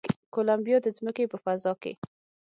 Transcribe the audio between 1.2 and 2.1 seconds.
په فضا کې